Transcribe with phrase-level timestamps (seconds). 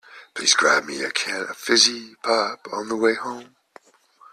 [0.33, 3.55] Please grab me a can of fizzy pop on the way home.